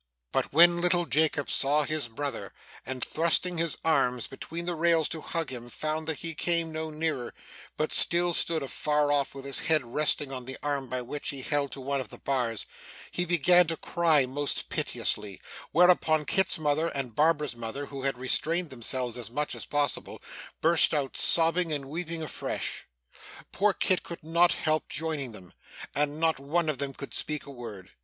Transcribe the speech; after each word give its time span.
But 0.31 0.51
when 0.51 0.81
little 0.81 1.05
Jacob 1.05 1.51
saw 1.51 1.83
his 1.83 2.07
brother, 2.07 2.53
and, 2.87 3.05
thrusting 3.05 3.59
his 3.59 3.77
arms 3.85 4.25
between 4.25 4.65
the 4.65 4.73
rails 4.73 5.07
to 5.09 5.21
hug 5.21 5.51
him, 5.51 5.69
found 5.69 6.07
that 6.07 6.21
he 6.21 6.33
came 6.33 6.71
no 6.71 6.89
nearer, 6.89 7.35
but 7.77 7.91
still 7.91 8.33
stood 8.33 8.63
afar 8.63 9.11
off 9.11 9.35
with 9.35 9.45
his 9.45 9.59
head 9.59 9.85
resting 9.85 10.31
on 10.31 10.45
the 10.45 10.57
arm 10.63 10.89
by 10.89 11.03
which 11.03 11.29
he 11.29 11.43
held 11.43 11.71
to 11.73 11.81
one 11.81 12.01
of 12.01 12.09
the 12.09 12.17
bars, 12.17 12.65
he 13.11 13.25
began 13.25 13.67
to 13.67 13.77
cry 13.77 14.25
most 14.25 14.69
piteously; 14.69 15.39
whereupon, 15.71 16.25
Kit's 16.25 16.57
mother 16.57 16.87
and 16.87 17.15
Barbara's 17.15 17.55
mother, 17.55 17.85
who 17.85 18.01
had 18.01 18.17
restrained 18.17 18.71
themselves 18.71 19.19
as 19.19 19.29
much 19.29 19.53
as 19.53 19.67
possible, 19.67 20.19
burst 20.61 20.95
out 20.95 21.15
sobbing 21.15 21.71
and 21.71 21.85
weeping 21.87 22.23
afresh. 22.23 22.87
Poor 23.51 23.71
Kit 23.71 24.01
could 24.01 24.23
not 24.23 24.53
help 24.55 24.89
joining 24.89 25.31
them, 25.33 25.53
and 25.93 26.19
not 26.19 26.39
one 26.39 26.69
of 26.69 26.79
them 26.79 26.91
could 26.91 27.13
speak 27.13 27.45
a 27.45 27.51
word. 27.51 27.91